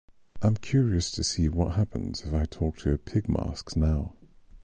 [0.41, 4.15] I'm curious to see what happens if I talk to a pigmask now.